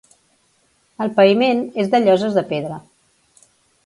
El 1.05 1.11
paviment 1.19 1.61
és 1.83 1.91
de 1.91 1.99
lloses 2.05 2.39
de 2.39 2.43
pedra. 2.53 2.79